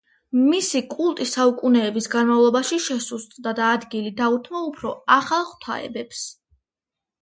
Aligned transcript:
მისი 0.45 0.79
კულტი 0.93 1.27
საუკუნეების 1.31 2.09
განმავლობაში 2.15 2.81
შესუსტდა 2.87 3.55
და 3.63 3.71
ადგილი 3.77 4.17
დაუთმო 4.25 4.67
უფრო 4.75 4.99
„ახალ“ 5.21 5.51
ღვთაებებს. 5.55 6.31